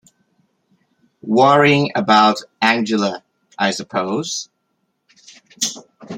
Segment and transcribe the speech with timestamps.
[1.21, 3.21] Worrying about Angela,
[3.59, 4.49] I suppose?